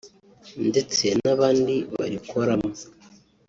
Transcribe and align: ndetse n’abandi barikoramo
ndetse 0.69 1.05
n’abandi 1.23 1.75
barikoramo 1.97 2.69